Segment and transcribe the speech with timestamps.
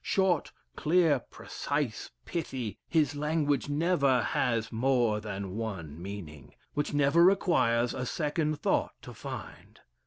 [0.03, 7.93] Short, clear, precise, pithy, his language never has more than one meaning, which never requires
[7.93, 9.79] a second thought to find.